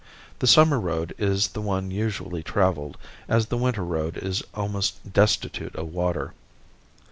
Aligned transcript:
The 0.39 0.47
summer 0.47 0.79
road 0.79 1.13
is 1.19 1.49
the 1.49 1.61
one 1.61 1.91
usually 1.91 2.41
travelled, 2.41 2.97
as 3.29 3.45
the 3.45 3.57
winter 3.57 3.85
road 3.85 4.17
is 4.17 4.41
almost 4.55 5.13
destitute 5.13 5.75
of 5.75 5.89
water. 5.93 6.33